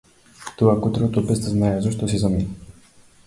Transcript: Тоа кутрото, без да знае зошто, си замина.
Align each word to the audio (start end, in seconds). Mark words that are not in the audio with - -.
Тоа 0.61 0.73
кутрото, 0.85 1.23
без 1.31 1.43
да 1.45 1.51
знае 1.55 1.83
зошто, 1.87 2.11
си 2.13 2.23
замина. 2.25 2.81